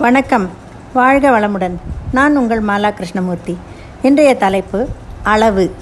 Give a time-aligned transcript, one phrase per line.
[0.00, 0.48] வணக்கம்.
[0.92, 1.76] வாழ்க வளமுடன்.
[2.12, 3.58] நான் உங்கள் மாலா கிருஷ்ணமூர்த்தி.
[4.02, 4.88] இன்றைய தலைப்பு
[5.22, 5.74] அளவு.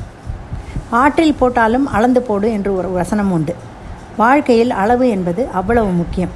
[0.91, 3.56] ஆற்றில் போட்டாலும் அளந்து போடு என்று ஒரு வசனம் உண்டு.
[4.16, 6.28] வாழ்க்கையில் அளவு என்பது அவ்வளவு முக்கியம்.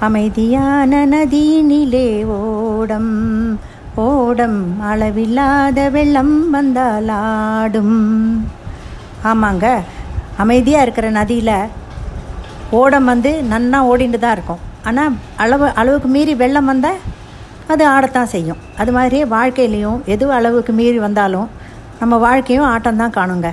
[0.00, 3.60] அமைதியான நதியினிலே ஓடம்
[3.94, 4.80] ஓடம்.
[4.80, 8.48] அளவில்லாத வெள்ளம் வந்தால் ஆடும்.
[9.24, 9.80] ஆமாங்க.
[10.36, 11.68] அமைதியாக இருக்கிற நதியில்
[12.70, 14.70] ஓடம் வந்து நன்னா ஓடிட்டு தான் இருக்கும்.
[14.84, 17.00] ஆனால் அளவு அளவுக்கு மீறி வெள்ளம் வந்தால்
[17.72, 18.60] அது ஆடத்தான் செய்யும்.
[18.76, 21.48] அது மாதிரியே வாழ்க்கையிலையும் எது அளவுக்கு மீறி வந்தாலும்
[22.00, 23.50] நம்ம வாழ்க்கையும் ஆட்டம் தான் காணுங்க.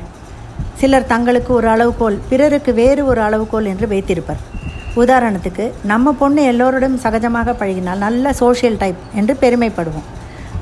[0.80, 4.42] சிலர் தங்களுக்கு ஒரு அளவுகோல் பிறருக்கு வேறு ஒரு அளவுகோல் என்று வைத்திருப்பர்.
[4.96, 10.08] உதாரணத்துக்கு நம்ம பொண்ணு எல்லோருடன் சகஜமாக பழகினால் நல்ல சோஷியல் டைப் என்று பெருமைப்படுவோம்.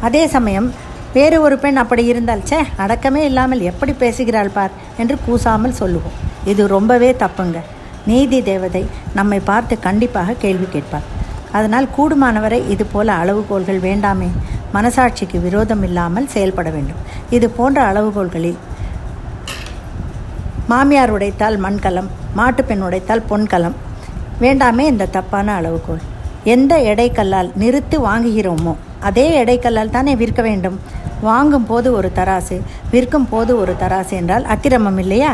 [0.01, 0.67] அதே சமயம்
[1.13, 4.71] வேறு ஒரு பெண் அப்படி இருந்தால் சே அடக்கமே இல்லாமல் எப்படி பேசுகிறாள் பார்?
[4.97, 6.17] என்று கூசாமல் சொல்லுவோம்.
[6.45, 7.57] இது ரொம்பவே தப்புங்க.
[8.09, 8.81] நீதி தேவதை
[9.17, 11.07] நம்மை பார்த்து கண்டிப்பாக கேள்வி கேட்பார்.
[11.57, 14.29] அதனால் கூடுமானவரை இது போல அளவுகோல்கள் வேண்டாமே.
[14.75, 17.01] மனசாட்சிக்கு விரோதம் இல்லாமல் செயல்பட வேண்டும்.
[17.35, 18.59] இது போன்ற அளவுகோல்களில்
[20.71, 23.75] மாமியார் உடைத்தால் மண்கலம் மாட்டுப்பெண் உடைத்தால் பொன்கலம்.
[24.43, 26.03] வேண்டாமே இந்த தப்பான அளவுகோல்.
[26.55, 28.73] எந்த எடைக்கல்லால் நிறுத்து வாங்குகிறோமோ
[29.07, 30.77] அதே எடைக்கல்லால் தானே விற்க வேண்டும்.
[31.27, 32.57] வாங்கும் போது ஒரு தராசு
[32.91, 35.31] விற்கும் போது ஒரு தராசு என்றால் அக்கிரமம் இல்லையா?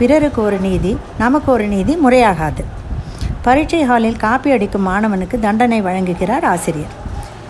[0.00, 2.62] பிறருக்கு ஒரு நீதி நமக்கு ஒரு நீதி முறையாகாது.
[3.46, 6.94] பரீட்சை ஹாலில் காப்பி அடிக்கும் மாணவனுக்கு தண்டனை வழங்குகிறார் ஆசிரியர்.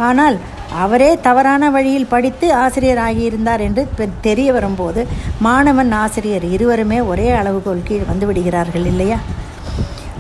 [0.09, 0.37] ஆனால்
[0.83, 3.83] அவரே தவறான வழியில் படித்து ஆசிரியர் ஆகியிருந்தார் என்று
[4.27, 5.01] தெரிய வரும்போது
[5.47, 9.19] மாணவன் ஆசிரியர் இருவருமே ஒரே அளவுகோல் கீழ் வந்துவிடுகிறார்கள் இல்லையா?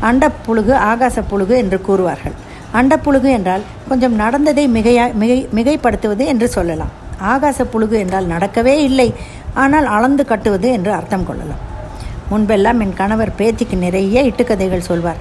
[0.09, 2.37] அண்டப்புழுகு ஆகாச புழுகு என்று கூறுவார்கள்.
[2.79, 6.93] அண்டப்புழுகு என்றால் கொஞ்சம் நடந்ததை மிகையா மிகை மிகைப்படுத்துவது என்று சொல்லலாம்.
[7.35, 9.09] ஆகாச புழுகு என்றால் நடக்கவே இல்லை.
[9.65, 11.63] ஆனால் அளந்து கட்டுவது என்று அர்த்தம் கொள்ளலாம்.
[12.31, 15.21] முன்பெல்லாம் என் கணவர் பேத்திக்கு நிறைய இட்டுக்கதைகள் சொல்வார்.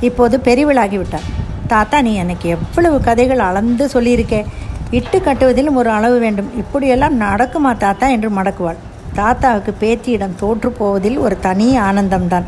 [0.00, 1.26] இப்போது பெரியவளாகிவிட்டார்
[1.66, 4.40] தாத்தா நீ எனக்கு எவ்வளவு கதைகள் அளந்து சொல்லியிருக்கே.
[4.90, 6.50] இட்டு கட்டுவதிலும் ஒரு அளவு வேண்டும்.
[6.56, 8.80] இப்படியெல்லாம் நடக்குமா தாத்தா என்று மடக்குவாள்.
[9.14, 12.46] தாத்தாவுக்கு பேத்தியிடம் தோற்று போவதில் ஒரு தனி ஆனந்தம்தான்.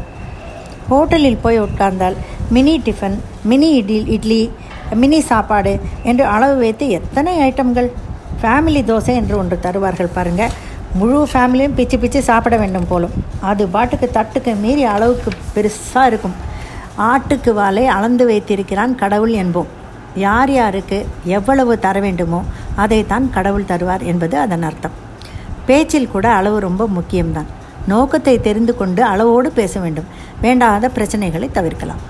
[0.90, 2.16] ஹோட்டலில் போய் உட்கார்ந்தால்
[2.50, 4.40] mini tiffin mini idli idli
[4.94, 5.72] mini சாப்பாடு
[6.02, 7.88] என்று அளவு வைத்து எத்தனை ஐட்டம்கள்?
[8.40, 10.54] ஃபேமிலி தோசை என்று ஒன்று தருவார்கள் பாருங்கள்
[10.98, 13.14] முழு ஃபேமிலியும் பிச்சு பிச்சு சாப்பிட வேண்டும் போலும்.
[13.50, 16.36] அது பாட்டுக்கு தட்டுக்கு மீறி அளவுக்கு பெருசாக இருக்கும்.
[17.10, 19.70] ஆட்டுக்கு வாளை அளந்து வைத்திருக்கிறான் கடவுள் என்போம்.
[20.24, 20.98] யார் யாருக்கு
[21.36, 22.40] எவ்வளவு தர வேண்டுமோ
[22.82, 24.94] அதைத்தான் கடவுள் தருவார் என்பது அதன் அர்த்தம்.
[25.68, 27.48] பேச்சில் கூட அளவு ரொம்ப முக்கியம்தான்.
[27.92, 30.10] நோக்கத்தை தெரிந்து கொண்டு அளவோடு பேச வேண்டும்.
[30.44, 32.02] வேண்டாத பிரச்சனைகளை தவிர்க்கலாம்.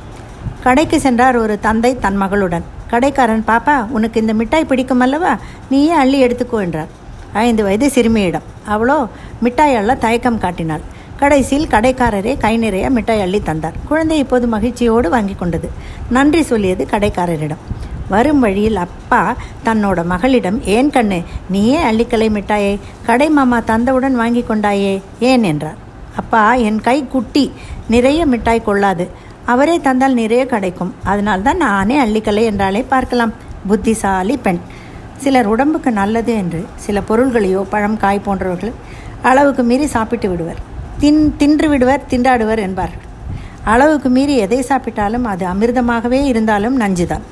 [0.66, 2.66] கடைக்கு சென்றார் ஒரு தந்தை தன் மகளுடன்.
[2.92, 5.32] கடைக்காரன் பாப்பா உனக்கு இந்த மிட்டாய் பிடிக்கும் அல்லவா
[5.72, 6.92] நீயே அள்ளி எடுத்துக்கோ என்றார்.
[7.34, 8.42] ஐந்து வயது சிறுமியிடம்.
[8.66, 9.08] அவளோ
[9.40, 10.80] மிட்டாய் அள்ள தயக்கம் காட்டினாள்.
[11.16, 13.72] கடைசியில் கடைக்காரரே கை நிறைய மிட்டாய் அள்ளி தந்தார்.
[13.88, 15.70] குழந்தை இப்போது மகிழ்ச்சியோடு வாங்கி கொண்டது.
[16.10, 17.62] நன்றி சொல்லியது கடைக்காரரிடம்.
[18.08, 22.78] வரும் வழியில் அப்பா தன்னோட மகளிடம் ஏன் கண்ணு நீயே அள்ளிக்கலை மிட்டாயை.
[23.06, 25.02] கடை மாமா தந்தவுடன் வாங்கி கொண்டாயே.
[25.20, 25.42] ஏன்?
[25.42, 25.76] என்றார்.
[26.16, 27.52] அப்பா என் கை குட்டி.
[27.88, 29.08] நிறைய மிட்டாய் கொள்ளாது.
[29.44, 30.94] அவரே தந்தால் நிறைய கிடைக்கும்.
[31.04, 33.32] அதனால்தான் நானே அள்ளிக்கலை என்றாலே பார்க்கலாம்.
[33.66, 34.58] புத்திசாலி பெண்.
[35.24, 38.74] சிலர் உடம்புக்கு நல்லது என்று சில பொருள்களையோ பழம் காய் போன்றவர்கள்
[39.30, 40.60] அளவுக்கு மீறி சாப்பிட்டு விடுவர்.
[41.02, 43.04] தின் தின்று விடுவர் திண்டாடுவர் என்பார்கள்.
[43.72, 47.24] அளவுக்கு மீறி எதை சாப்பிட்டாலும் அது அமிர்தமாகவே இருந்தாலும் நஞ்சுதான்.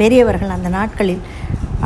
[0.00, 1.22] பெரியவர்கள் அந்த நாட்களில்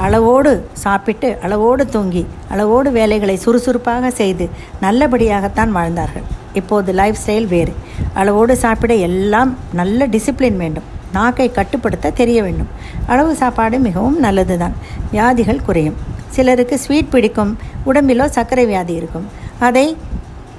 [0.04, 0.52] அளவோடு
[0.84, 2.22] சாப்பிட்டு அளவோடு தூங்கி
[2.52, 4.44] அளவோடு வேலைகளை சுறுசுறுப்பாக செய்து
[4.84, 6.26] நல்லபடியாகத்தான் வாழ்ந்தார்கள்.
[6.60, 7.74] இப்போது லைஃப் ஸ்டைல் வேறு.
[8.20, 10.88] அளவோடு சாப்பிட எல்லாம் நல்ல டிசிப்ளின் வேண்டும்.
[11.12, 12.70] நாக்கை கட்டுப்படுத்த தெரிய வேண்டும்.
[13.06, 14.74] அளவு சாப்பாடு மிகவும் நல்லது தான்
[15.10, 15.98] வியாதிகள் குறையும்.
[16.28, 17.52] சிலருக்கு ஸ்வீட் பிடிக்கும்.
[17.86, 19.26] உடம்பிலோ சர்க்கரை வியாதி இருக்கும்.
[19.68, 19.96] அதை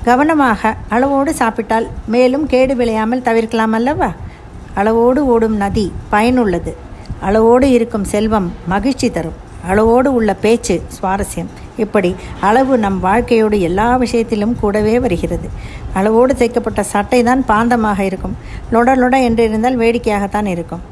[0.04, 4.12] கவனமாக அளவோடு சாப்பிட்டால் மேலும் கேடு விளையாமல் தவிர்க்கலாம் அல்லவா?
[4.76, 6.74] அளவோடு ஓடும் நதி பயனுள்ளது.
[7.28, 9.40] அளவோடு இருக்கும் செல்வம் மகிழ்ச்சி தரும்.
[9.68, 11.52] அளவோடு உள்ள பேச்சு சுவாரஸ்யம்.
[11.78, 15.50] இப்படி அளவு நம் வாழ்க்கையோடு எல்லா விஷயத்திலும் கூடவே வருகிறது.
[15.94, 18.36] அளவோடு தைக்கப்பட்ட சட்டை தான் பாந்தமாக இருக்கும்.
[18.72, 20.84] லொட லொட என்று இருந்தால் வேடிக்கையாகத்தான் இருக்கும்.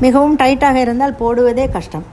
[0.00, 2.04] மிகவும் டைட்டாக இருந்தால் போடுவதே கஷ்டம்.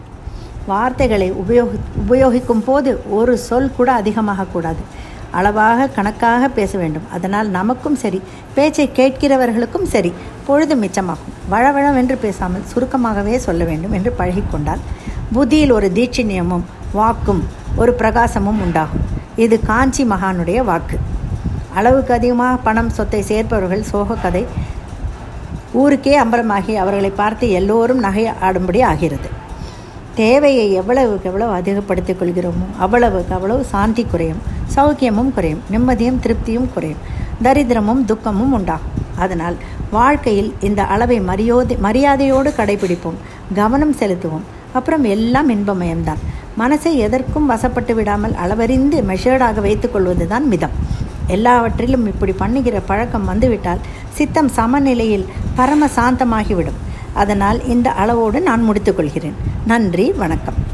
[0.67, 4.83] வார்த்தைகளை உபயோகி உபயோகிக்கும் போது ஒரு சொல் கூட அதிகமாகக்கூடாது
[5.31, 7.05] அளவாக கணக்காக பேச வேண்டும்.
[7.15, 8.21] அதனால் நமக்கும் சரி
[8.55, 10.13] பேச்சை கேட்கிறவர்களுக்கும் சரி
[10.47, 11.33] பொழுது மிச்சமாகும்.
[11.49, 14.83] வளவளவென்று பேசாமல் சுருக்கமாகவே சொல்ல வேண்டும் என்று பழகிக்கொண்டால்
[15.33, 17.41] புத்தியில் ஒரு தீட்சிணியமும் வாக்கும்
[17.81, 19.03] ஒரு பிரகாசமும் உண்டாகும்.
[19.43, 20.97] இது காஞ்சி மகானுடைய வாக்கு.
[21.79, 24.43] அளவுக்கு அதிகமாக பணம் சொத்தை சேர்ப்பவர்கள் சோக கதை.
[25.81, 29.29] ஊருக்கே அம்பலமாகி அவர்களை பார்த்து எல்லோரும் நகை ஆடும்படி ஆகிறது.
[30.21, 34.41] தேவையை எவ்வளவுக்கு எவ்வளவு அதிகப்படுத்திக் கொள்கிறோமோ அவ்வளவுக்கு அவ்வளவு சாந்தி குறையும்
[34.75, 37.03] சௌக்கியமும் குறையும் நிம்மதியும் திருப்தியும் குறையும்
[37.45, 38.95] தரித்திரமும் துக்கமும் உண்டாகும்.
[39.23, 39.57] அதனால்
[39.91, 43.21] வாழ்க்கையில் இந்த அளவை மரியோதை மரியாதையோடு கடைபிடிப்போம்
[43.59, 44.45] கவனம் செலுத்துவோம்.
[44.77, 46.23] அப்புறம் எல்லாம் இன்பமயம்தான்.
[46.59, 50.75] மனசை எதற்கும் வசப்பட்டு விடாமல் அளவறிந்து மெஷர்டாக வைத்துக்கொள்வதுதான் மிதம்.
[51.27, 53.83] எல்லாவற்றிலும் இப்படி பண்ணுகிற பழக்கம் வந்துவிட்டால்
[54.19, 55.25] சித்தம் சமநிலையில்
[55.55, 56.79] பரம சாந்தமாகிவிடும்
[57.13, 60.66] அதனால் இந்த அளவோடு நான் முடித்துக்கொள்கிறேன் நன்றி வணக்கம்.